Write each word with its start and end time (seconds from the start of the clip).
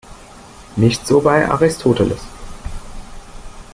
Nicht 0.77 1.05
so 1.05 1.21
bei 1.21 1.47
Aristoteles. 1.47 2.23